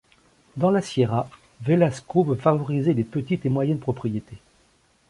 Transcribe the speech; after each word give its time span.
Dans 0.57 0.71
la 0.71 0.81
sierra, 0.81 1.29
Velasco 1.61 2.23
veut 2.23 2.33
favoriser 2.35 2.95
les 2.95 3.03
petites 3.03 3.45
et 3.45 3.49
moyennes 3.49 3.77
propriétés. 3.77 4.39